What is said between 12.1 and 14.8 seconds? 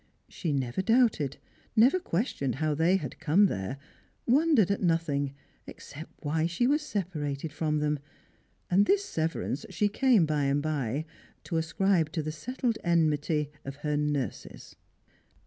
to the settled enmity of her nurses.